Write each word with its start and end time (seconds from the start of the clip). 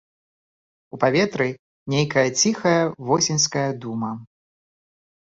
У 0.97 0.99
паветры 1.03 1.47
нейкая 1.97 2.25
ціхая 2.47 2.83
восеньская 3.13 3.71
дума. 3.87 4.11